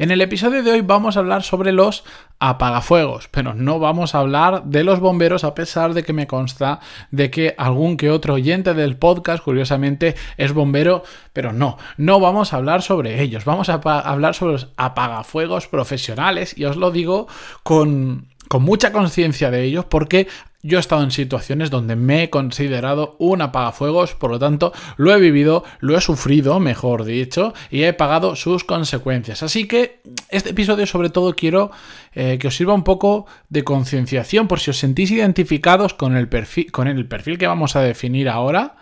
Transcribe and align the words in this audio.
En 0.00 0.10
el 0.10 0.22
episodio 0.22 0.62
de 0.62 0.70
hoy 0.70 0.80
vamos 0.80 1.14
a 1.14 1.20
hablar 1.20 1.42
sobre 1.42 1.72
los 1.72 2.04
apagafuegos, 2.38 3.28
pero 3.30 3.52
no 3.52 3.78
vamos 3.78 4.14
a 4.14 4.20
hablar 4.20 4.64
de 4.64 4.82
los 4.82 4.98
bomberos 4.98 5.44
a 5.44 5.54
pesar 5.54 5.92
de 5.92 6.04
que 6.04 6.14
me 6.14 6.26
consta 6.26 6.80
de 7.10 7.30
que 7.30 7.54
algún 7.58 7.98
que 7.98 8.10
otro 8.10 8.32
oyente 8.32 8.72
del 8.72 8.96
podcast 8.96 9.44
curiosamente 9.44 10.14
es 10.38 10.54
bombero, 10.54 11.02
pero 11.34 11.52
no, 11.52 11.76
no 11.98 12.18
vamos 12.18 12.54
a 12.54 12.56
hablar 12.56 12.80
sobre 12.80 13.20
ellos, 13.20 13.44
vamos 13.44 13.68
a 13.68 13.74
hablar 13.74 14.34
sobre 14.34 14.54
los 14.54 14.68
apagafuegos 14.78 15.68
profesionales 15.68 16.56
y 16.56 16.64
os 16.64 16.76
lo 16.76 16.90
digo 16.90 17.28
con 17.62 18.30
con 18.48 18.64
mucha 18.64 18.90
conciencia 18.90 19.52
de 19.52 19.62
ellos 19.62 19.84
porque 19.84 20.26
yo 20.62 20.76
he 20.78 20.80
estado 20.80 21.02
en 21.02 21.10
situaciones 21.10 21.70
donde 21.70 21.96
me 21.96 22.24
he 22.24 22.30
considerado 22.30 23.16
un 23.18 23.40
apagafuegos, 23.40 24.14
por 24.14 24.30
lo 24.30 24.38
tanto 24.38 24.72
lo 24.96 25.14
he 25.14 25.20
vivido, 25.20 25.64
lo 25.80 25.96
he 25.96 26.00
sufrido, 26.00 26.60
mejor 26.60 27.04
dicho, 27.04 27.54
y 27.70 27.84
he 27.84 27.92
pagado 27.92 28.36
sus 28.36 28.64
consecuencias. 28.64 29.42
Así 29.42 29.66
que 29.66 30.00
este 30.28 30.50
episodio 30.50 30.86
sobre 30.86 31.10
todo 31.10 31.34
quiero 31.34 31.70
eh, 32.12 32.38
que 32.38 32.48
os 32.48 32.56
sirva 32.56 32.74
un 32.74 32.84
poco 32.84 33.26
de 33.48 33.64
concienciación 33.64 34.48
por 34.48 34.60
si 34.60 34.70
os 34.70 34.78
sentís 34.78 35.10
identificados 35.10 35.94
con 35.94 36.16
el 36.16 36.28
perfil, 36.28 36.70
con 36.70 36.88
el 36.88 37.06
perfil 37.06 37.38
que 37.38 37.46
vamos 37.46 37.76
a 37.76 37.80
definir 37.80 38.28
ahora 38.28 38.76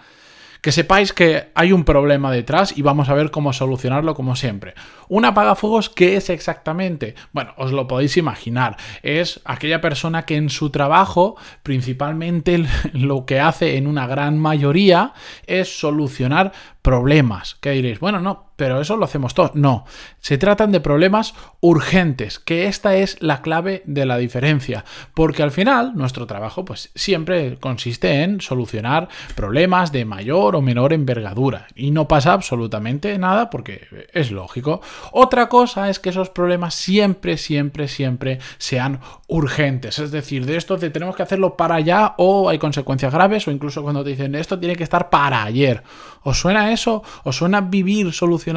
que 0.60 0.72
sepáis 0.72 1.12
que 1.12 1.48
hay 1.54 1.72
un 1.72 1.84
problema 1.84 2.30
detrás 2.30 2.76
y 2.76 2.82
vamos 2.82 3.08
a 3.08 3.14
ver 3.14 3.30
cómo 3.30 3.52
solucionarlo 3.52 4.14
como 4.14 4.36
siempre. 4.36 4.74
Un 5.08 5.24
apagafuegos, 5.24 5.88
¿qué 5.88 6.16
es 6.16 6.30
exactamente? 6.30 7.14
Bueno, 7.32 7.52
os 7.56 7.72
lo 7.72 7.86
podéis 7.86 8.16
imaginar. 8.16 8.76
Es 9.02 9.40
aquella 9.44 9.80
persona 9.80 10.24
que 10.24 10.36
en 10.36 10.50
su 10.50 10.70
trabajo 10.70 11.36
principalmente 11.62 12.64
lo 12.92 13.26
que 13.26 13.40
hace 13.40 13.76
en 13.76 13.86
una 13.86 14.06
gran 14.06 14.38
mayoría 14.38 15.12
es 15.46 15.78
solucionar 15.78 16.52
problemas. 16.82 17.56
¿Qué 17.60 17.70
diréis? 17.70 18.00
Bueno, 18.00 18.20
no, 18.20 18.47
pero 18.58 18.80
eso 18.80 18.96
lo 18.96 19.04
hacemos 19.04 19.34
todos. 19.34 19.54
No, 19.54 19.84
se 20.18 20.36
tratan 20.36 20.72
de 20.72 20.80
problemas 20.80 21.32
urgentes, 21.60 22.40
que 22.40 22.66
esta 22.66 22.96
es 22.96 23.16
la 23.22 23.40
clave 23.40 23.84
de 23.86 24.04
la 24.04 24.18
diferencia, 24.18 24.84
porque 25.14 25.44
al 25.44 25.52
final 25.52 25.92
nuestro 25.94 26.26
trabajo 26.26 26.64
pues 26.64 26.90
siempre 26.96 27.56
consiste 27.60 28.24
en 28.24 28.40
solucionar 28.40 29.08
problemas 29.36 29.92
de 29.92 30.04
mayor 30.04 30.56
o 30.56 30.60
menor 30.60 30.92
envergadura 30.92 31.68
y 31.76 31.92
no 31.92 32.08
pasa 32.08 32.32
absolutamente 32.32 33.16
nada 33.16 33.48
porque 33.48 34.08
es 34.12 34.32
lógico. 34.32 34.80
Otra 35.12 35.48
cosa 35.48 35.88
es 35.88 36.00
que 36.00 36.08
esos 36.08 36.28
problemas 36.28 36.74
siempre, 36.74 37.36
siempre, 37.36 37.86
siempre 37.86 38.40
sean 38.58 38.98
urgentes, 39.28 40.00
es 40.00 40.10
decir, 40.10 40.46
de 40.46 40.56
esto 40.56 40.78
tenemos 40.78 41.14
que 41.14 41.22
hacerlo 41.22 41.56
para 41.56 41.76
allá 41.76 42.14
o 42.18 42.48
hay 42.48 42.58
consecuencias 42.58 43.14
graves 43.14 43.46
o 43.46 43.52
incluso 43.52 43.84
cuando 43.84 44.02
te 44.02 44.10
dicen 44.10 44.34
esto 44.34 44.58
tiene 44.58 44.74
que 44.74 44.82
estar 44.82 45.10
para 45.10 45.44
ayer. 45.44 45.84
¿Os 46.24 46.40
suena 46.40 46.72
eso? 46.72 47.04
¿Os 47.22 47.36
suena 47.36 47.60
vivir 47.60 48.12
solucionando 48.12 48.47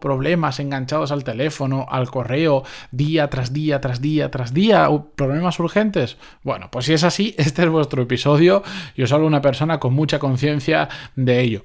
problemas 0.00 0.60
enganchados 0.60 1.12
al 1.12 1.24
teléfono, 1.24 1.86
al 1.90 2.10
correo, 2.10 2.64
día 2.90 3.28
tras 3.28 3.52
día, 3.52 3.80
tras 3.80 4.00
día, 4.00 4.30
tras 4.30 4.54
día, 4.54 4.88
problemas 5.14 5.58
urgentes. 5.60 6.16
Bueno, 6.42 6.70
pues 6.70 6.86
si 6.86 6.94
es 6.94 7.04
así, 7.04 7.34
este 7.38 7.62
es 7.62 7.68
vuestro 7.68 8.02
episodio 8.02 8.62
y 8.96 9.02
os 9.02 9.12
una 9.26 9.42
persona 9.42 9.78
con 9.78 9.94
mucha 9.94 10.18
conciencia 10.18 10.88
de 11.16 11.40
ello. 11.40 11.64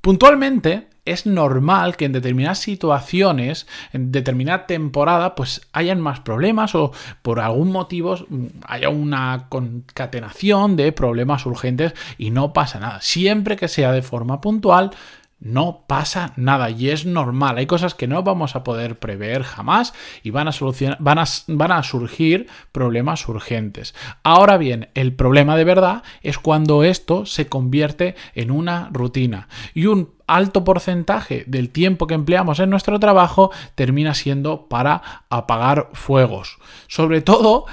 Puntualmente, 0.00 0.88
es 1.06 1.24
normal 1.24 1.96
que 1.96 2.04
en 2.04 2.12
determinadas 2.12 2.58
situaciones, 2.58 3.66
en 3.92 4.12
determinada 4.12 4.66
temporada, 4.66 5.34
pues 5.34 5.62
hayan 5.72 6.00
más 6.00 6.20
problemas 6.20 6.74
o 6.74 6.92
por 7.22 7.40
algún 7.40 7.70
motivo 7.70 8.16
mm, 8.28 8.46
haya 8.66 8.88
una 8.88 9.46
concatenación 9.48 10.76
de 10.76 10.92
problemas 10.92 11.46
urgentes 11.46 11.94
y 12.18 12.30
no 12.30 12.52
pasa 12.52 12.80
nada. 12.80 13.00
Siempre 13.00 13.56
que 13.56 13.68
sea 13.68 13.92
de 13.92 14.02
forma 14.02 14.40
puntual, 14.40 14.90
no 15.38 15.84
pasa 15.86 16.32
nada 16.36 16.70
y 16.70 16.88
es 16.88 17.04
normal. 17.04 17.58
Hay 17.58 17.66
cosas 17.66 17.94
que 17.94 18.06
no 18.06 18.22
vamos 18.22 18.56
a 18.56 18.64
poder 18.64 18.98
prever 18.98 19.42
jamás 19.42 19.92
y 20.22 20.30
van 20.30 20.48
a, 20.48 21.82
surgir 21.82 22.46
problemas 22.72 23.28
urgentes. 23.28 23.94
Ahora 24.22 24.56
bien, 24.56 24.88
el 24.94 25.14
problema 25.14 25.56
de 25.56 25.64
verdad 25.64 26.02
es 26.22 26.38
cuando 26.38 26.82
esto 26.84 27.26
se 27.26 27.48
convierte 27.48 28.16
en 28.34 28.50
una 28.50 28.88
rutina 28.92 29.48
y 29.74 29.86
un 29.86 30.14
alto 30.26 30.64
porcentaje 30.64 31.44
del 31.46 31.70
tiempo 31.70 32.06
que 32.06 32.14
empleamos 32.14 32.58
en 32.58 32.70
nuestro 32.70 32.98
trabajo 32.98 33.52
termina 33.74 34.14
siendo 34.14 34.68
para 34.68 35.24
apagar 35.28 35.90
fuegos. 35.92 36.58
Sobre 36.88 37.20
todo 37.20 37.66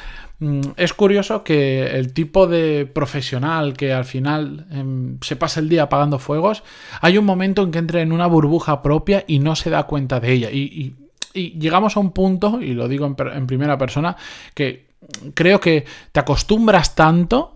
es 0.77 0.93
curioso 0.93 1.43
que 1.43 1.97
el 1.97 2.13
tipo 2.13 2.47
de 2.47 2.85
profesional 2.85 3.73
que 3.73 3.93
al 3.93 4.05
final 4.05 4.65
em, 4.71 5.17
se 5.21 5.35
pasa 5.35 5.59
el 5.59 5.69
día 5.69 5.83
apagando 5.83 6.19
fuegos, 6.19 6.63
hay 7.01 7.17
un 7.17 7.25
momento 7.25 7.63
en 7.63 7.71
que 7.71 7.79
entra 7.79 8.01
en 8.01 8.11
una 8.11 8.27
burbuja 8.27 8.81
propia 8.81 9.23
y 9.27 9.39
no 9.39 9.55
se 9.55 9.69
da 9.69 9.83
cuenta 9.83 10.19
de 10.19 10.31
ella. 10.31 10.51
Y, 10.51 10.95
llegamos 11.33 11.97
a 11.97 11.99
un 11.99 12.11
punto, 12.11 12.61
y 12.61 12.75
lo 12.75 12.87
digo 12.87 13.07
en 13.07 13.47
primera 13.47 13.75
persona, 13.75 14.15
que 14.53 14.85
creo 15.33 15.59
que 15.59 15.83
te 16.11 16.19
acostumbras 16.19 16.93
tanto 16.93 17.53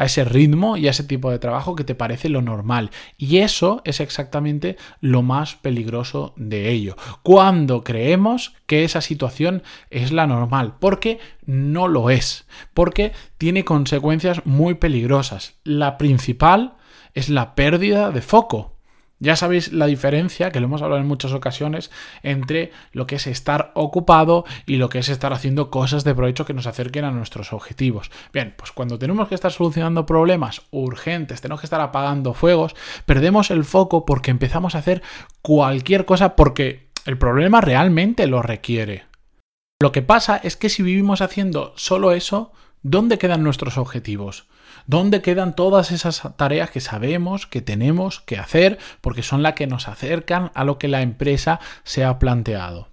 a 0.00 0.06
ese 0.06 0.24
ritmo 0.24 0.78
y 0.78 0.88
a 0.88 0.92
ese 0.92 1.04
tipo 1.04 1.30
de 1.30 1.38
trabajo 1.38 1.76
que 1.76 1.84
te 1.84 1.94
parece 1.94 2.30
lo 2.30 2.40
normal. 2.40 2.90
Y 3.18 3.36
eso 3.38 3.82
es 3.84 4.00
exactamente 4.00 4.78
lo 5.02 5.20
más 5.20 5.56
peligroso 5.56 6.32
de 6.36 6.70
ello. 6.70 6.96
Cuando 7.22 7.84
creemos 7.84 8.54
que 8.64 8.84
esa 8.84 9.02
situación 9.02 9.62
es 9.90 10.10
la 10.10 10.26
normal, 10.26 10.76
porque 10.80 11.18
no 11.44 11.86
lo 11.86 12.08
es, 12.08 12.46
porque 12.72 13.12
tiene 13.36 13.66
consecuencias 13.66 14.46
muy 14.46 14.72
peligrosas. 14.72 15.58
La 15.64 15.98
principal 15.98 16.78
es 17.12 17.28
la 17.28 17.54
pérdida 17.54 18.10
de 18.10 18.22
foco. 18.22 18.79
Ya 19.22 19.36
sabéis 19.36 19.72
la 19.72 19.84
diferencia, 19.84 20.50
que 20.50 20.60
lo 20.60 20.66
hemos 20.66 20.80
hablado 20.80 21.00
en 21.00 21.06
muchas 21.06 21.32
ocasiones, 21.32 21.90
entre 22.22 22.72
lo 22.92 23.06
que 23.06 23.16
es 23.16 23.26
estar 23.26 23.70
ocupado 23.74 24.46
y 24.64 24.76
lo 24.76 24.88
que 24.88 24.98
es 24.98 25.10
estar 25.10 25.34
haciendo 25.34 25.70
cosas 25.70 26.04
de 26.04 26.14
provecho 26.14 26.46
que 26.46 26.54
nos 26.54 26.66
acerquen 26.66 27.04
a 27.04 27.10
nuestros 27.10 27.52
objetivos. 27.52 28.10
Bien, 28.32 28.54
pues 28.56 28.72
cuando 28.72 28.98
tenemos 28.98 29.28
que 29.28 29.34
estar 29.34 29.52
solucionando 29.52 30.06
problemas 30.06 30.62
urgentes, 30.70 31.42
tenemos 31.42 31.60
que 31.60 31.66
estar 31.66 31.82
apagando 31.82 32.32
fuegos, 32.32 32.74
perdemos 33.04 33.50
el 33.50 33.64
foco 33.64 34.06
porque 34.06 34.30
empezamos 34.30 34.74
a 34.74 34.78
hacer 34.78 35.02
cualquier 35.42 36.06
cosa 36.06 36.34
porque 36.34 36.88
el 37.04 37.18
problema 37.18 37.60
realmente 37.60 38.26
lo 38.26 38.40
requiere. 38.40 39.04
Lo 39.82 39.92
que 39.92 40.02
pasa 40.02 40.38
es 40.38 40.56
que 40.56 40.70
si 40.70 40.82
vivimos 40.82 41.20
haciendo 41.20 41.74
solo 41.76 42.12
eso, 42.12 42.52
¿dónde 42.82 43.18
quedan 43.18 43.42
nuestros 43.42 43.76
objetivos? 43.76 44.46
¿Dónde 44.90 45.22
quedan 45.22 45.54
todas 45.54 45.92
esas 45.92 46.20
tareas 46.34 46.72
que 46.72 46.80
sabemos 46.80 47.46
que 47.46 47.62
tenemos 47.62 48.18
que 48.18 48.38
hacer 48.38 48.80
porque 49.00 49.22
son 49.22 49.40
las 49.40 49.52
que 49.52 49.68
nos 49.68 49.86
acercan 49.86 50.50
a 50.52 50.64
lo 50.64 50.78
que 50.78 50.88
la 50.88 51.00
empresa 51.00 51.60
se 51.84 52.02
ha 52.02 52.18
planteado? 52.18 52.88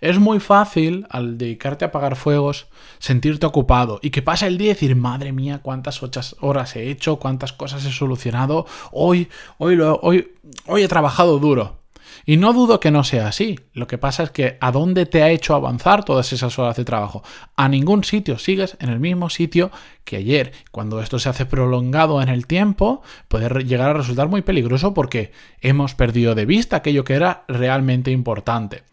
Es 0.00 0.18
muy 0.18 0.40
fácil, 0.40 1.06
al 1.10 1.36
dedicarte 1.36 1.84
a 1.84 1.88
apagar 1.88 2.16
fuegos, 2.16 2.68
sentirte 2.98 3.44
ocupado 3.44 3.98
y 4.00 4.08
que 4.08 4.22
pasa 4.22 4.46
el 4.46 4.56
día 4.56 4.70
y 4.70 4.72
decir, 4.72 4.96
madre 4.96 5.32
mía, 5.32 5.60
cuántas 5.62 6.00
horas 6.40 6.74
he 6.74 6.88
hecho, 6.88 7.16
cuántas 7.16 7.52
cosas 7.52 7.84
he 7.84 7.92
solucionado, 7.92 8.64
hoy, 8.90 9.28
hoy, 9.58 9.78
hoy, 9.78 10.32
hoy 10.64 10.82
he 10.84 10.88
trabajado 10.88 11.38
duro. 11.38 11.85
Y 12.24 12.36
no 12.36 12.52
dudo 12.52 12.80
que 12.80 12.90
no 12.90 13.04
sea 13.04 13.28
así. 13.28 13.58
Lo 13.72 13.86
que 13.86 13.98
pasa 13.98 14.22
es 14.22 14.30
que 14.30 14.58
¿a 14.60 14.72
dónde 14.72 15.06
te 15.06 15.22
ha 15.22 15.30
hecho 15.30 15.54
avanzar 15.54 16.04
todas 16.04 16.32
esas 16.32 16.58
horas 16.58 16.76
de 16.76 16.84
trabajo? 16.84 17.22
A 17.56 17.68
ningún 17.68 18.04
sitio. 18.04 18.38
Sigues 18.38 18.76
en 18.80 18.88
el 18.88 19.00
mismo 19.00 19.30
sitio 19.30 19.70
que 20.04 20.16
ayer. 20.16 20.52
Cuando 20.70 21.00
esto 21.00 21.18
se 21.18 21.28
hace 21.28 21.46
prolongado 21.46 22.22
en 22.22 22.28
el 22.28 22.46
tiempo, 22.46 23.02
puede 23.28 23.64
llegar 23.64 23.90
a 23.90 23.94
resultar 23.94 24.28
muy 24.28 24.42
peligroso 24.42 24.94
porque 24.94 25.32
hemos 25.60 25.94
perdido 25.94 26.34
de 26.34 26.46
vista 26.46 26.76
aquello 26.76 27.04
que 27.04 27.14
era 27.14 27.44
realmente 27.48 28.10
importante. 28.10 28.84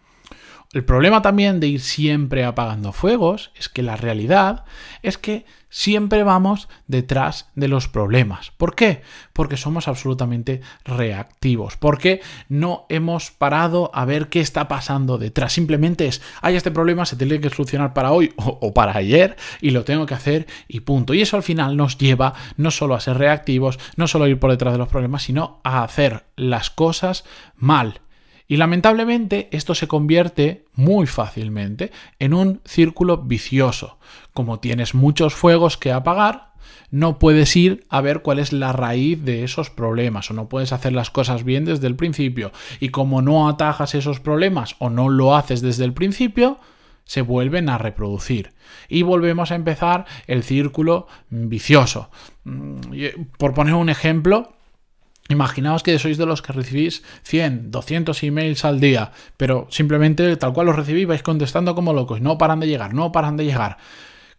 El 0.73 0.83
problema 0.83 1.21
también 1.21 1.59
de 1.59 1.67
ir 1.67 1.81
siempre 1.81 2.43
apagando 2.43 2.93
fuegos 2.93 3.51
es 3.55 3.69
que 3.69 3.83
la 3.83 3.95
realidad 3.95 4.65
es 5.03 5.19
que 5.19 5.45
siempre 5.69 6.23
vamos 6.23 6.67
detrás 6.87 7.51
de 7.53 7.67
los 7.67 7.87
problemas. 7.87 8.49
¿Por 8.57 8.73
qué? 8.73 9.03
Porque 9.33 9.55
somos 9.55 9.87
absolutamente 9.87 10.61
reactivos, 10.83 11.77
porque 11.77 12.21
no 12.49 12.87
hemos 12.89 13.29
parado 13.29 13.91
a 13.93 14.05
ver 14.05 14.29
qué 14.29 14.39
está 14.39 14.67
pasando 14.67 15.19
detrás. 15.19 15.53
Simplemente 15.53 16.07
es, 16.07 16.23
hay 16.41 16.55
este 16.55 16.71
problema, 16.71 17.05
se 17.05 17.17
tiene 17.17 17.39
que 17.39 17.51
solucionar 17.51 17.93
para 17.93 18.11
hoy 18.11 18.33
o, 18.37 18.73
para 18.73 18.97
ayer 18.97 19.35
y 19.61 19.69
lo 19.71 19.83
tengo 19.83 20.07
que 20.07 20.15
hacer 20.15 20.47
y 20.67 20.79
punto. 20.79 21.13
Y 21.13 21.21
eso 21.21 21.37
al 21.37 21.43
final 21.43 21.77
nos 21.77 21.99
lleva 21.99 22.33
no 22.57 22.71
solo 22.71 22.95
a 22.95 22.99
ser 22.99 23.19
reactivos, 23.19 23.77
no 23.95 24.07
solo 24.07 24.25
a 24.25 24.29
ir 24.29 24.39
por 24.39 24.49
detrás 24.49 24.73
de 24.73 24.79
los 24.79 24.89
problemas, 24.89 25.21
sino 25.21 25.59
a 25.63 25.83
hacer 25.83 26.23
las 26.35 26.71
cosas 26.71 27.25
mal 27.55 28.01
Y 28.47 28.57
lamentablemente 28.57 29.47
esto 29.51 29.73
se 29.75 29.87
convierte 29.87 30.65
muy 30.73 31.07
fácilmente 31.07 31.91
en 32.19 32.33
un 32.33 32.61
círculo 32.65 33.17
vicioso. 33.17 33.97
Como 34.33 34.59
tienes 34.59 34.93
muchos 34.93 35.33
fuegos 35.33 35.77
que 35.77 35.91
apagar, 35.91 36.53
no 36.91 37.17
puedes 37.17 37.55
ir 37.55 37.85
a 37.89 38.01
ver 38.01 38.21
cuál 38.21 38.39
es 38.39 38.53
la 38.53 38.71
raíz 38.71 39.23
de 39.23 39.43
esos 39.43 39.69
problemas 39.69 40.29
o 40.29 40.33
no 40.33 40.47
puedes 40.47 40.73
hacer 40.73 40.93
las 40.93 41.09
cosas 41.09 41.43
bien 41.43 41.65
desde 41.65 41.87
el 41.87 41.95
principio. 41.95 42.51
Y 42.79 42.89
como 42.89 43.21
no 43.21 43.49
atajas 43.49 43.95
esos 43.95 44.19
problemas 44.19 44.75
o 44.79 44.89
no 44.89 45.09
lo 45.09 45.35
haces 45.35 45.61
desde 45.61 45.85
el 45.85 45.93
principio, 45.93 46.59
se 47.05 47.21
vuelven 47.21 47.69
a 47.69 47.77
reproducir. 47.77 48.53
Y 48.89 49.01
volvemos 49.01 49.51
a 49.51 49.55
empezar 49.55 50.05
el 50.27 50.43
círculo 50.43 51.07
vicioso. 51.29 52.09
Mm, 52.43 52.81
por 53.37 53.53
poner 53.53 53.73
un 53.73 53.89
ejemplo, 53.89 54.52
Imaginaos 55.29 55.83
que 55.83 55.97
sois 55.99 56.17
de 56.17 56.25
los 56.25 56.41
que 56.41 56.51
recibís 56.51 57.01
100, 57.23 57.71
200 57.71 58.23
emails 58.23 58.65
al 58.65 58.81
día, 58.81 59.11
pero 59.37 59.67
simplemente 59.69 60.35
tal 60.35 60.51
cual 60.51 60.67
los 60.67 60.75
recibís 60.75 61.07
vais 61.07 61.23
contestando 61.23 61.75
como 61.75 61.93
locos, 61.93 62.19
no 62.19 62.37
paran 62.37 62.59
de 62.59 62.67
llegar, 62.67 62.93
no 62.93 63.11
paran 63.11 63.37
de 63.37 63.45
llegar. 63.45 63.77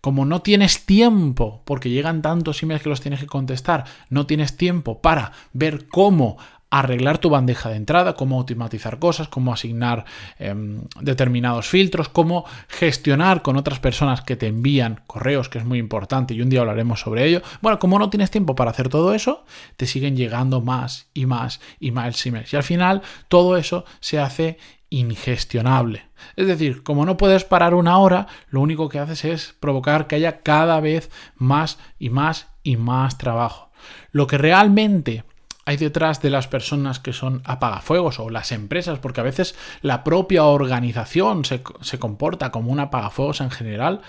Como 0.03 0.27
no 0.27 0.43
tienes 0.43 0.85
tiempo, 0.85 1.63
porque 1.65 1.89
llegan 1.89 2.21
tantos 2.21 2.63
emails 2.63 2.83
que 2.83 2.91
los 2.91 3.01
tienes 3.01 3.21
que 3.21 3.27
contestar, 3.27 3.85
no 4.11 4.27
tienes 4.27 4.59
tiempo 4.59 5.01
para 5.01 5.33
ver 5.55 5.87
cómo 5.89 6.37
arreglar 6.79 7.19
tu 7.19 7.31
bandeja 7.31 7.69
de 7.69 7.77
entrada, 7.77 8.15
cómo 8.15 8.37
automatizar 8.37 8.99
cosas, 8.99 9.29
cómo 9.29 9.53
asignar 9.53 10.05
em, 10.41 10.83
determinados 11.01 11.69
filtros, 11.69 12.09
cómo 12.09 12.45
gestionar 12.67 13.43
con 13.43 13.57
otras 13.57 13.79
personas 13.79 14.23
que 14.23 14.35
te 14.35 14.49
envían 14.49 15.01
correos, 15.07 15.49
que 15.49 15.59
es 15.59 15.65
muy 15.65 15.79
importante 15.79 16.35
y 16.35 16.43
un 16.43 16.51
día 16.51 16.61
hablaremos 16.61 16.99
sobre 16.99 17.27
ello. 17.27 17.43
Bueno, 17.63 17.79
como 17.79 17.99
no 18.01 18.11
tienes 18.11 18.33
tiempo 18.33 18.57
para 18.57 18.73
hacer 18.73 18.89
todo 18.89 19.15
eso, 19.15 19.45
te 19.77 19.87
siguen 19.87 20.17
llegando 20.17 20.61
más 20.61 21.07
y 21.15 21.27
más 21.27 21.61
y 21.79 21.93
más 21.93 22.27
emails. 22.27 22.53
Y 22.53 22.57
al 22.57 22.65
final 22.65 23.03
todo 23.29 23.57
eso 23.57 23.85
se 24.01 24.19
hace 24.19 24.59
ingestionable. 24.91 26.07
Es 26.35 26.49
decir, 26.49 26.83
como 26.83 27.07
no 27.07 27.17
puedes 27.17 27.45
parar 27.45 27.75
una 27.75 27.99
hora, 27.99 28.27
lo 28.49 28.61
único 28.61 28.89
que 28.89 28.99
haces 28.99 29.25
es 29.25 29.55
provocar 29.61 30.09
que 30.09 30.17
haya 30.17 30.41
cada 30.41 30.81
vez 30.81 31.09
más 31.37 31.79
y 32.01 32.11
más 32.11 32.49
y 32.65 32.77
más 32.77 33.17
trabajo. 33.17 33.71
Lo 34.11 34.27
que 34.27 34.39
realmente 34.39 35.25
hay 35.65 35.77
detrás 35.77 36.21
de 36.21 36.31
las 36.31 36.49
personas 36.49 37.01
que 37.01 37.13
son 37.13 37.43
apagafuegos 37.45 38.19
o 38.19 38.31
las 38.31 38.53
empresas, 38.53 38.99
porque 38.99 39.21
a 39.21 39.25
veces 39.25 39.55
la 39.83 40.05
propia 40.05 40.45
organización 40.45 41.45
se, 41.45 41.63
comporta 41.99 42.51
como 42.51 42.71
un 42.71 42.81
apagafuegos 42.81 43.41
en 43.41 43.51
general, 43.51 44.03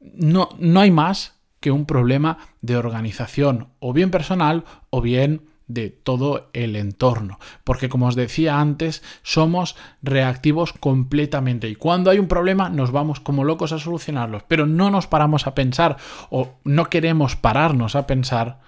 no, 0.00 0.50
no 0.58 0.80
hay 0.80 0.90
más 0.90 1.34
que 1.60 1.70
un 1.70 1.86
problema 1.86 2.38
de 2.60 2.76
organización, 2.76 3.68
o 3.78 3.92
bien 3.92 4.10
personal, 4.10 4.64
o 4.90 5.00
bien 5.00 5.42
de 5.66 5.90
todo 5.90 6.48
el 6.52 6.76
entorno. 6.76 7.38
Porque 7.64 7.88
como 7.88 8.06
os 8.06 8.14
decía 8.14 8.60
antes, 8.60 9.02
somos 9.22 9.76
reactivos 10.02 10.72
completamente. 10.72 11.68
Y 11.68 11.74
cuando 11.74 12.10
hay 12.10 12.18
un 12.18 12.28
problema 12.28 12.68
nos 12.68 12.92
vamos 12.92 13.20
como 13.20 13.44
locos 13.44 13.72
a 13.72 13.78
solucionarlos. 13.78 14.44
Pero 14.44 14.66
no 14.66 14.90
nos 14.90 15.06
paramos 15.06 15.46
a 15.46 15.54
pensar 15.54 15.96
o 16.30 16.54
no 16.64 16.88
queremos 16.88 17.36
pararnos 17.36 17.96
a 17.96 18.06
pensar 18.06 18.60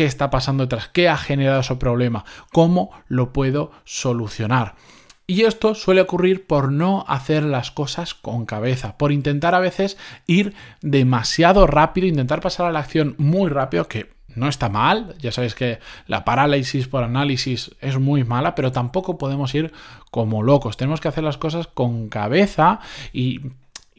qué 0.00 0.06
está 0.06 0.30
pasando 0.30 0.64
detrás, 0.64 0.88
qué 0.88 1.10
ha 1.10 1.18
generado 1.18 1.60
ese 1.60 1.76
problema, 1.76 2.24
cómo 2.52 2.90
lo 3.08 3.34
puedo 3.34 3.70
solucionar. 3.84 4.74
Y 5.26 5.42
esto 5.42 5.74
suele 5.74 6.00
ocurrir 6.00 6.46
por 6.46 6.72
no 6.72 7.04
hacer 7.06 7.42
las 7.42 7.70
cosas 7.70 8.14
con 8.14 8.46
cabeza, 8.46 8.96
por 8.96 9.12
intentar 9.12 9.54
a 9.54 9.58
veces 9.58 9.98
ir 10.26 10.54
demasiado 10.80 11.66
rápido, 11.66 12.06
intentar 12.06 12.40
pasar 12.40 12.64
a 12.64 12.72
la 12.72 12.78
acción 12.78 13.14
muy 13.18 13.50
rápido, 13.50 13.88
que 13.88 14.14
no 14.34 14.48
está 14.48 14.70
mal, 14.70 15.16
ya 15.18 15.32
sabéis 15.32 15.54
que 15.54 15.80
la 16.06 16.24
parálisis 16.24 16.88
por 16.88 17.04
análisis 17.04 17.76
es 17.82 17.98
muy 17.98 18.24
mala, 18.24 18.54
pero 18.54 18.72
tampoco 18.72 19.18
podemos 19.18 19.54
ir 19.54 19.70
como 20.10 20.42
locos, 20.42 20.78
tenemos 20.78 21.02
que 21.02 21.08
hacer 21.08 21.24
las 21.24 21.36
cosas 21.36 21.66
con 21.66 22.08
cabeza 22.08 22.80
y 23.12 23.42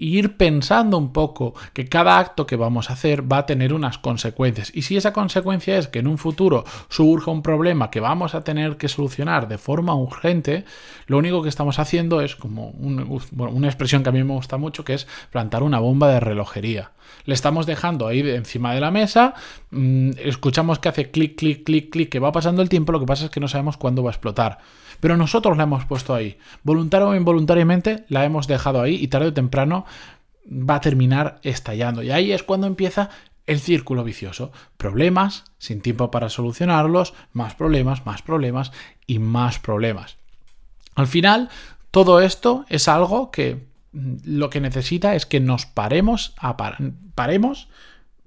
ir 0.01 0.35
pensando 0.35 0.97
un 0.97 1.13
poco 1.13 1.53
que 1.73 1.87
cada 1.87 2.17
acto 2.17 2.47
que 2.47 2.55
vamos 2.55 2.89
a 2.89 2.93
hacer 2.93 3.31
va 3.31 3.37
a 3.37 3.45
tener 3.45 3.71
unas 3.71 3.99
consecuencias. 3.99 4.71
Y 4.73 4.81
si 4.81 4.97
esa 4.97 5.13
consecuencia 5.13 5.77
es 5.77 5.87
que 5.87 5.99
en 5.99 6.07
un 6.07 6.17
futuro 6.17 6.65
surja 6.89 7.29
un 7.29 7.43
problema 7.43 7.91
que 7.91 7.99
vamos 7.99 8.33
a 8.33 8.43
tener 8.43 8.77
que 8.77 8.89
solucionar 8.89 9.47
de 9.47 9.59
forma 9.59 9.93
urgente, 9.93 10.65
lo 11.05 11.19
único 11.19 11.43
que 11.43 11.49
estamos 11.49 11.77
haciendo 11.77 12.21
es 12.21 12.35
como 12.35 12.69
una 12.71 13.67
expresión 13.67 14.01
que 14.01 14.09
a 14.09 14.11
mí 14.11 14.23
me 14.23 14.33
gusta 14.33 14.57
mucho, 14.57 14.83
que 14.83 14.95
es 14.95 15.07
plantar 15.29 15.61
una 15.61 15.79
bomba 15.79 16.09
de 16.09 16.19
relojería. 16.19 16.91
Le 17.25 17.33
estamos 17.33 17.65
dejando 17.65 18.07
ahí 18.07 18.21
encima 18.21 18.73
de 18.73 18.81
la 18.81 18.89
mesa, 18.89 19.35
mm, 19.69 20.11
escuchamos 20.17 20.79
que 20.79 20.89
hace 20.89 21.11
clic, 21.11 21.35
clic, 21.35 21.63
clic, 21.63 21.91
clic, 21.91 22.09
que 22.09 22.19
va 22.19 22.31
pasando 22.31 22.61
el 22.61 22.69
tiempo, 22.69 22.91
lo 22.91 22.99
que 22.99 23.05
pasa 23.05 23.25
es 23.25 23.31
que 23.31 23.39
no 23.39 23.47
sabemos 23.47 23.77
cuándo 23.77 24.01
va 24.03 24.09
a 24.09 24.13
explotar. 24.13 24.59
Pero 25.01 25.17
nosotros 25.17 25.57
la 25.57 25.63
hemos 25.63 25.85
puesto 25.85 26.13
ahí. 26.13 26.37
Voluntario 26.63 27.09
o 27.09 27.15
involuntariamente 27.15 28.05
la 28.07 28.23
hemos 28.23 28.47
dejado 28.47 28.81
ahí 28.81 28.95
y 28.95 29.07
tarde 29.07 29.27
o 29.27 29.33
temprano 29.33 29.85
va 30.45 30.75
a 30.75 30.81
terminar 30.81 31.39
estallando. 31.43 32.03
Y 32.03 32.11
ahí 32.11 32.31
es 32.31 32.43
cuando 32.43 32.67
empieza 32.67 33.09
el 33.47 33.59
círculo 33.59 34.03
vicioso. 34.03 34.51
Problemas, 34.77 35.45
sin 35.57 35.81
tiempo 35.81 36.11
para 36.11 36.29
solucionarlos, 36.29 37.13
más 37.33 37.55
problemas, 37.55 38.05
más 38.05 38.21
problemas 38.21 38.71
y 39.07 39.19
más 39.19 39.59
problemas. 39.59 40.17
Al 40.95 41.07
final, 41.07 41.49
todo 41.91 42.21
esto 42.21 42.65
es 42.69 42.87
algo 42.87 43.31
que 43.31 43.65
mm, 43.91 44.15
lo 44.25 44.49
que 44.49 44.61
necesita 44.61 45.15
es 45.15 45.25
que 45.25 45.39
nos 45.39 45.65
paremos, 45.65 46.33
a 46.37 46.57
paremos, 47.15 47.67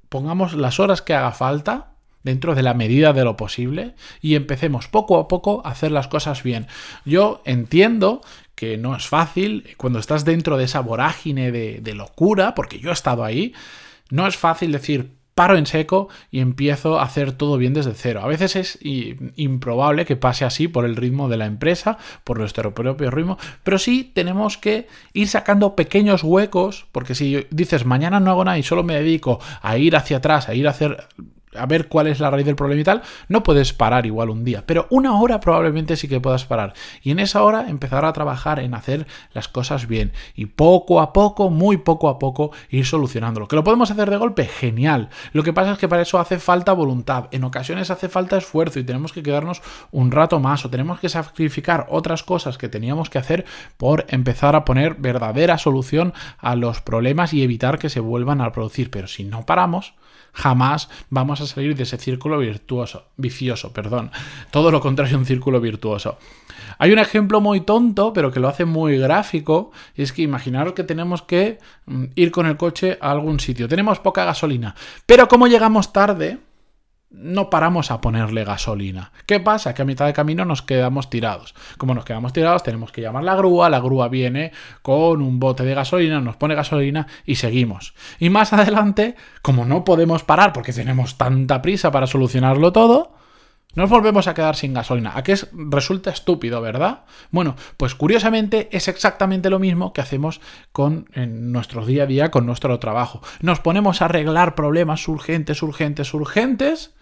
pongamos 0.09 0.55
las 0.55 0.81
horas 0.81 1.03
que 1.03 1.15
haga 1.15 1.33
falta 1.33 1.95
dentro 2.23 2.55
de 2.55 2.63
la 2.63 2.75
medida 2.75 3.13
de 3.13 3.25
lo 3.25 3.37
posible 3.37 3.95
y 4.21 4.35
empecemos 4.35 4.89
poco 4.89 5.19
a 5.19 5.29
poco 5.29 5.63
a 5.65 5.71
hacer 5.71 5.93
las 5.93 6.09
cosas 6.09 6.43
bien. 6.43 6.67
Yo 7.05 7.43
entiendo 7.45 8.23
que 8.55 8.77
no 8.77 8.97
es 8.97 9.07
fácil 9.07 9.75
cuando 9.77 9.99
estás 9.99 10.25
dentro 10.25 10.57
de 10.57 10.65
esa 10.65 10.81
vorágine 10.81 11.51
de, 11.53 11.95
locura, 11.95 12.55
porque 12.55 12.79
yo 12.79 12.91
he 12.91 12.93
estado 12.93 13.25
ahí, 13.25 13.53
no 14.11 14.27
es 14.27 14.37
fácil 14.37 14.73
decir, 14.73 15.13
paro 15.35 15.57
en 15.57 15.67
seco 15.67 16.09
y 16.31 16.41
empiezo 16.41 16.99
a 16.99 17.03
hacer 17.03 17.33
todo 17.33 17.57
bien 17.57 17.75
desde 17.75 17.95
cero. 17.95 18.21
A 18.23 18.29
veces 18.29 18.57
es 18.57 18.79
improbable 19.37 20.05
que 20.05 20.17
pase 20.17 20.45
así 20.45 20.69
por 20.69 20.85
el 20.85 20.97
ritmo 20.97 21.29
de 21.29 21.37
la 21.37 21.47
empresa, 21.47 21.99
por 22.23 22.39
nuestro 22.39 22.75
propio 22.75 23.11
ritmo, 23.11 23.39
pero 23.63 23.79
sí 23.79 24.13
tenemos 24.15 24.59
que 24.59 24.87
ir 25.13 25.29
sacando 25.29 25.75
pequeños 25.75 26.23
huecos, 26.23 26.87
porque 26.93 27.15
si 27.15 27.47
dices 27.51 27.85
mañana 27.85 28.21
no 28.21 28.31
hago 28.31 28.45
nada 28.45 28.59
y 28.59 28.63
solo 28.63 28.85
me 28.85 28.95
dedico 28.95 29.41
a 29.63 29.77
ir 29.77 29.97
hacia 29.97 30.19
atrás, 30.19 30.49
a 30.49 30.55
ir 30.55 30.69
a 30.69 30.71
hacer 30.71 31.05
a 31.55 31.67
ver 31.67 31.89
cuál 31.89 32.07
es 32.07 32.21
la 32.21 32.31
raíz 32.31 32.47
del 32.47 32.57
problema 32.57 32.81
y 32.81 32.85
tal, 32.85 33.03
no 33.29 33.43
puedes 33.43 33.73
parar 33.73 34.07
igual 34.07 34.31
un 34.31 34.45
día, 34.45 34.65
pero 34.67 34.87
una 34.91 35.19
hora 35.21 35.41
probablemente 35.41 35.97
sí 35.97 36.09
que 36.09 36.21
puedas 36.21 36.45
parar. 36.45 36.75
Y 37.03 37.11
en 37.11 37.19
esa 37.19 37.43
hora 37.43 37.69
empezar 37.69 38.05
a 38.05 38.13
trabajar 38.13 38.61
en 38.61 38.75
hacer 38.75 39.07
las 39.33 39.49
cosas 39.49 39.87
bien 39.87 40.13
y 40.35 40.47
poco 40.47 41.01
a 41.01 41.13
poco, 41.13 41.51
muy 41.51 41.77
poco 41.77 42.09
a 42.09 42.19
poco, 42.19 42.53
ir 42.71 42.87
solucionándolo. 42.87 43.49
¿Que 43.49 43.57
lo 43.57 43.65
podemos 43.65 43.91
hacer 43.91 44.11
de 44.11 44.17
golpe? 44.17 44.47
Genial. 44.47 45.09
Lo 45.33 45.43
que 45.43 45.53
pasa 45.53 45.73
es 45.73 45.79
que 45.79 45.89
para 45.89 46.03
eso 46.03 46.19
hace 46.19 46.39
falta 46.39 46.73
voluntad. 46.73 47.29
En 47.31 47.45
ocasiones 47.45 47.91
hace 47.91 48.09
falta 48.09 48.37
esfuerzo 48.37 48.79
y 48.79 48.85
tenemos 48.85 49.13
que 49.13 49.23
quedarnos 49.23 49.63
un 49.91 50.11
rato 50.11 50.41
más 50.41 50.65
o 50.65 50.71
tenemos 50.71 51.01
que 51.01 51.09
sacrificar 51.09 51.87
otras 51.91 52.23
cosas 52.23 52.59
que 52.59 52.69
teníamos 52.69 53.11
que 53.11 53.19
hacer 53.19 53.45
por 53.77 54.07
empezar 54.09 54.57
a 54.57 54.65
poner 54.65 54.95
verdadera 54.95 55.59
solución 55.59 56.13
a 56.39 56.57
los 56.57 56.81
problemas 56.81 57.33
y 57.33 57.43
evitar 57.43 57.79
que 57.79 57.91
se 57.91 58.01
vuelvan 58.01 58.41
a 58.41 58.53
producir. 58.53 58.91
Pero 58.91 59.07
si 59.07 59.25
no 59.25 59.47
paramos, 59.47 59.95
jamás 60.33 60.89
vamos 61.11 61.41
a 61.41 61.44
salir 61.47 61.75
de 61.77 61.83
ese 61.85 61.99
círculo 61.99 62.39
virtuoso, 62.39 63.09
vicioso, 63.17 63.73
perdón. 63.73 64.11
Todo 64.51 64.71
lo 64.71 64.81
contrario, 64.81 65.19
un 65.19 65.27
círculo 65.27 65.61
virtuoso. 65.61 66.19
Hay 66.79 66.93
un 66.93 66.99
ejemplo 66.99 67.41
muy 67.41 67.61
tonto, 67.61 68.13
pero 68.13 68.33
que 68.33 68.41
lo 68.41 68.49
hace 68.49 68.65
muy 68.65 68.99
gráfico, 68.99 69.71
y 69.97 70.03
es 70.03 70.13
que 70.13 70.23
imaginaros 70.23 70.75
que 70.75 70.85
tenemos 70.85 71.23
que 71.23 71.59
mm, 71.87 72.05
ir 72.15 72.31
con 72.31 72.47
el 72.47 72.57
coche 72.57 72.99
a 73.01 73.11
algún 73.11 73.41
sitio. 73.41 73.69
Tenemos 73.69 73.99
poca 74.01 74.25
gasolina, 74.25 74.75
pero 75.07 75.29
como 75.29 75.47
llegamos 75.47 75.93
tarde, 75.93 76.39
no 77.17 77.49
paramos 77.49 77.91
a 77.91 78.01
ponerle 78.01 78.45
gasolina. 78.45 79.13
¿Qué 79.27 79.41
pasa? 79.41 79.73
Que 79.73 79.83
a 79.83 79.85
mitad 79.85 80.07
de 80.07 80.13
camino 80.13 80.45
nos 80.45 80.63
quedamos 80.63 81.11
tirados. 81.11 81.55
Como 81.79 81.95
nos 81.95 82.05
quedamos 82.05 82.33
tirados, 82.33 82.63
tenemos 82.63 82.93
que 82.93 83.01
llamar 83.01 83.25
la 83.25 83.37
grúa, 83.37 83.71
la 83.71 83.81
grúa 83.81 84.09
viene 84.09 84.53
con 84.83 85.23
un 85.23 85.39
bote 85.39 85.65
de 85.65 85.75
gasolina, 85.75 86.21
nos 86.21 86.37
pone 86.37 86.55
gasolina 86.55 87.07
y 87.25 87.37
seguimos. 87.37 87.95
Y 88.19 88.31
más 88.31 88.53
adelante, 88.53 89.15
como 89.43 89.65
no 89.65 89.85
podemos 89.85 90.25
parar 90.25 90.53
porque 90.53 90.73
tenemos 90.73 91.17
tanta 91.17 91.63
prisa 91.63 91.91
para 91.91 92.07
solucionarlo 92.07 92.73
todo, 92.73 93.15
nos 93.75 93.91
volvemos 93.91 94.29
a 94.29 94.35
quedar 94.35 94.57
sin 94.57 94.75
gasolina. 94.75 95.13
¿A 95.17 95.23
qué 95.23 95.37
resulta 95.53 96.11
estúpido, 96.11 96.61
verdad? 96.61 97.05
Bueno, 97.31 97.57
pues 97.77 97.95
curiosamente 97.95 98.69
es 98.71 98.89
exactamente 98.89 99.51
lo 99.51 99.59
mismo 99.59 99.93
que 99.93 100.01
hacemos 100.01 100.41
con 100.73 101.09
en 101.13 101.53
nuestro 101.53 101.85
día 101.85 102.05
a 102.05 102.07
día, 102.07 102.31
con 102.31 102.47
nuestro 102.47 102.79
trabajo. 102.79 103.21
Nos 103.41 103.61
ponemos 103.61 104.01
a 104.01 104.07
arreglar 104.07 104.55
problemas 104.55 105.07
urgentes, 105.09 105.63
urgentes, 105.63 106.15
urgentes 106.15 106.95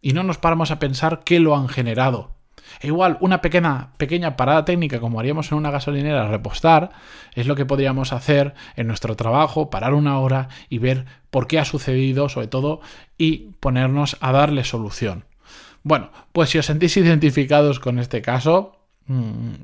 y 0.00 0.12
no 0.12 0.22
nos 0.22 0.38
paramos 0.38 0.70
a 0.70 0.78
pensar 0.78 1.22
qué 1.24 1.40
lo 1.40 1.56
han 1.56 1.68
generado. 1.68 2.34
E 2.80 2.86
igual, 2.86 3.18
una 3.20 3.40
pequeña, 3.40 3.92
pequeña 3.96 4.36
parada 4.36 4.64
técnica, 4.64 5.00
como 5.00 5.18
haríamos 5.18 5.50
en 5.50 5.58
una 5.58 5.70
gasolinera, 5.70 6.28
repostar, 6.28 6.90
es 7.34 7.46
lo 7.46 7.56
que 7.56 7.66
podríamos 7.66 8.12
hacer 8.12 8.54
en 8.76 8.86
nuestro 8.86 9.16
trabajo, 9.16 9.70
parar 9.70 9.94
una 9.94 10.18
hora 10.18 10.48
y 10.68 10.78
ver 10.78 11.06
por 11.30 11.46
qué 11.46 11.58
ha 11.58 11.64
sucedido, 11.64 12.28
sobre 12.28 12.46
todo, 12.46 12.80
y 13.18 13.52
ponernos 13.60 14.16
a 14.20 14.32
darle 14.32 14.64
solución. 14.64 15.24
Bueno, 15.82 16.10
pues 16.32 16.50
si 16.50 16.58
os 16.58 16.66
sentís 16.66 16.96
identificados 16.96 17.80
con 17.80 17.98
este 17.98 18.22
caso, 18.22 18.76
mm, 19.06 19.54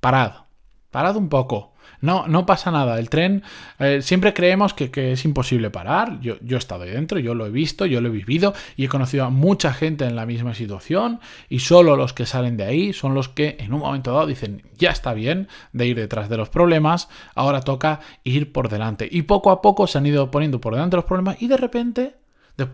parad, 0.00 0.47
parad 0.90 1.16
un 1.16 1.28
poco. 1.28 1.72
No, 2.00 2.28
no 2.28 2.46
pasa 2.46 2.70
nada. 2.70 2.98
El 2.98 3.10
tren, 3.10 3.42
eh, 3.78 4.02
siempre 4.02 4.32
creemos 4.32 4.72
que, 4.72 5.12
es 5.12 5.24
imposible 5.24 5.70
parar. 5.70 6.20
Yo, 6.20 6.36
yo 6.40 6.56
he 6.56 6.58
estado 6.58 6.84
ahí 6.84 6.90
dentro, 6.90 7.18
yo 7.18 7.34
lo 7.34 7.46
he 7.46 7.50
visto, 7.50 7.86
yo 7.86 8.00
lo 8.00 8.08
he 8.08 8.12
vivido 8.12 8.54
y 8.76 8.84
he 8.84 8.88
conocido 8.88 9.24
a 9.24 9.30
mucha 9.30 9.72
gente 9.72 10.04
en 10.04 10.14
la 10.14 10.26
misma 10.26 10.54
situación 10.54 11.20
y 11.48 11.60
solo 11.60 11.96
los 11.96 12.12
que 12.12 12.26
salen 12.26 12.56
de 12.56 12.64
ahí 12.64 12.92
son 12.92 13.14
los 13.14 13.28
que 13.28 13.56
en 13.58 13.72
un 13.72 13.80
momento 13.80 14.12
dado 14.12 14.26
dicen, 14.26 14.62
ya 14.76 14.90
está 14.90 15.12
bien 15.12 15.48
de 15.72 15.86
ir 15.86 15.96
detrás 15.96 16.28
de 16.28 16.36
los 16.36 16.48
problemas, 16.48 17.08
ahora 17.34 17.60
toca 17.62 18.00
ir 18.22 18.52
por 18.52 18.68
delante. 18.68 19.08
Y 19.10 19.22
poco 19.22 19.50
a 19.50 19.60
poco 19.60 19.86
se 19.86 19.98
han 19.98 20.06
ido 20.06 20.30
poniendo 20.30 20.60
por 20.60 20.74
delante 20.74 20.96
los 20.96 21.04
problemas 21.04 21.42
y 21.42 21.48
de 21.48 21.56
repente, 21.56 22.16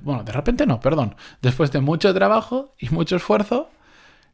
bueno, 0.02 0.22
de 0.22 0.32
repente 0.32 0.66
no, 0.66 0.80
perdón, 0.80 1.16
después 1.40 1.72
de 1.72 1.80
mucho 1.80 2.12
trabajo 2.12 2.74
y 2.78 2.90
mucho 2.90 3.16
esfuerzo, 3.16 3.70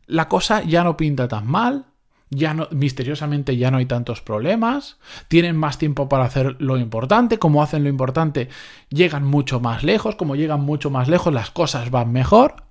la 0.07 0.27
cosa 0.27 0.63
ya 0.63 0.83
no 0.83 0.97
pinta 0.97 1.29
tan 1.29 1.47
mal, 1.47 1.87
ya 2.31 2.55
no, 2.55 2.69
misteriosamente 2.71 3.57
ya 3.57 3.71
no 3.71 3.79
hay 3.79 3.87
tantos 3.87 4.23
problemas, 4.23 4.99
tienen 5.29 5.57
más 5.57 5.79
tiempo 5.79 6.09
para 6.09 6.25
hacer 6.25 6.57
lo 6.61 6.79
importante, 6.79 7.39
como 7.39 7.63
hacen 7.63 7.83
lo 7.83 7.91
importante, 7.91 8.49
llegan 8.89 9.25
mucho 9.25 9.61
más 9.61 9.83
lejos, 9.83 10.15
como 10.15 10.37
llegan 10.37 10.61
mucho 10.61 10.91
más 10.91 11.09
lejos, 11.09 11.35
las 11.35 11.51
cosas 11.51 11.91
van 11.91 12.13
mejor. 12.13 12.65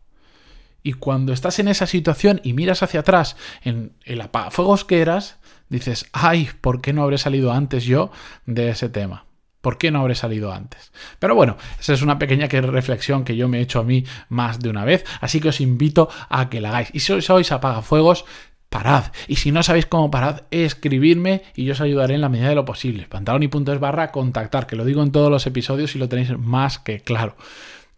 Y 0.81 0.93
cuando 0.93 1.33
estás 1.33 1.59
en 1.59 1.67
esa 1.67 1.87
situación 1.87 2.39
y 2.41 2.53
miras 2.53 2.83
hacia 2.83 3.01
atrás 3.01 3.35
en 3.63 3.91
el 4.05 4.21
apagafuegos 4.21 4.85
que 4.85 5.01
eras, 5.01 5.37
dices, 5.67 6.05
ay, 6.13 6.49
¿por 6.61 6.81
qué 6.81 6.93
no 6.93 7.03
habré 7.03 7.17
salido 7.17 7.51
antes 7.51 7.83
yo 7.83 8.11
de 8.45 8.69
ese 8.69 8.87
tema? 8.87 9.25
¿Por 9.61 9.77
qué 9.77 9.91
no 9.91 9.99
habré 9.99 10.15
salido 10.15 10.53
antes? 10.53 10.93
Pero 11.19 11.35
bueno, 11.35 11.57
esa 11.81 11.93
es 11.93 12.01
una 12.01 12.17
pequeña 12.17 12.47
reflexión 12.47 13.25
que 13.25 13.35
yo 13.35 13.49
me 13.49 13.59
he 13.59 13.61
hecho 13.61 13.79
a 13.79 13.83
mí 13.83 14.05
más 14.29 14.59
de 14.59 14.69
una 14.69 14.85
vez, 14.85 15.03
así 15.19 15.41
que 15.41 15.49
os 15.49 15.59
invito 15.59 16.07
a 16.29 16.49
que 16.49 16.61
la 16.61 16.69
hagáis. 16.69 16.91
Y 16.93 17.01
si 17.01 17.21
sois 17.21 17.51
apagafuegos, 17.51 18.23
parad. 18.69 19.05
Y 19.27 19.37
si 19.37 19.51
no 19.51 19.63
sabéis 19.63 19.85
cómo 19.85 20.11
parad, 20.11 20.43
escribirme 20.51 21.43
y 21.55 21.65
yo 21.65 21.73
os 21.73 21.81
ayudaré 21.81 22.15
en 22.15 22.21
la 22.21 22.29
medida 22.29 22.49
de 22.49 22.55
lo 22.55 22.65
posible. 22.65 23.07
Pantaloni.es 23.09 23.79
barra 23.79 24.11
contactar, 24.11 24.67
que 24.67 24.75
lo 24.75 24.85
digo 24.85 25.03
en 25.03 25.11
todos 25.11 25.31
los 25.31 25.45
episodios 25.47 25.95
y 25.95 25.99
lo 25.99 26.07
tenéis 26.07 26.37
más 26.37 26.79
que 26.79 27.01
claro. 27.01 27.35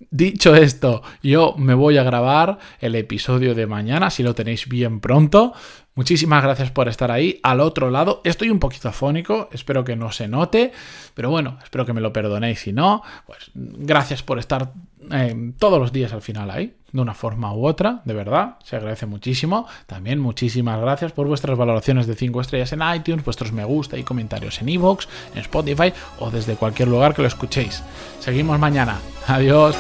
Dicho 0.10 0.56
esto, 0.56 1.04
yo 1.22 1.54
me 1.58 1.76
voy 1.76 1.98
a 1.98 2.04
grabar 2.04 2.58
el 2.80 2.96
episodio 2.96 3.54
de 3.54 3.68
mañana, 3.68 4.10
si 4.10 4.24
lo 4.24 4.34
tenéis 4.34 4.68
bien 4.68 5.00
pronto. 5.00 5.54
Muchísimas 5.94 6.42
gracias 6.42 6.72
por 6.72 6.88
estar 6.88 7.12
ahí. 7.12 7.40
Al 7.44 7.60
otro 7.60 7.92
lado, 7.92 8.22
estoy 8.24 8.50
un 8.50 8.60
poquito 8.60 8.90
afónico, 8.90 9.50
espero 9.52 9.84
que 9.84 9.96
no 9.96 10.12
se 10.12 10.28
note, 10.28 10.72
pero 11.14 11.30
bueno, 11.30 11.60
espero 11.64 11.86
que 11.86 11.94
me 11.94 12.02
lo 12.02 12.12
perdonéis 12.12 12.62
si 12.62 12.74
no. 12.74 13.04
Pues 13.28 13.52
gracias 13.54 14.24
por 14.24 14.40
estar 14.40 14.74
eh, 15.12 15.54
todos 15.60 15.80
los 15.80 15.92
días 15.92 16.14
al 16.14 16.22
final 16.22 16.50
ahí, 16.50 16.74
de 16.92 17.02
una 17.02 17.14
forma 17.14 17.54
u 17.54 17.66
otra, 17.66 18.02
de 18.06 18.14
verdad, 18.14 18.56
se 18.64 18.76
agradece 18.76 19.06
muchísimo. 19.06 19.68
También 19.88 20.20
muchísimas 20.20 20.80
gracias 20.80 21.12
por 21.12 21.28
vuestras 21.28 21.58
valoraciones 21.58 22.08
de 22.08 22.16
5 22.16 22.42
estrellas 22.42 22.74
en 22.74 22.82
iTunes, 22.96 23.26
vuestros 23.26 23.52
me 23.52 23.66
gusta 23.66 23.98
y 23.98 24.04
comentarios 24.04 24.62
en 24.62 24.70
iVoox, 24.70 25.08
en 25.34 25.42
Spotify 25.42 25.94
o 26.20 26.30
desde 26.32 26.56
cualquier 26.56 26.88
lugar 26.88 27.14
que 27.14 27.22
lo 27.22 27.28
escuchéis. 27.28 27.84
Seguimos 28.20 28.60
mañana. 28.60 29.00
Adiós. 29.28 29.76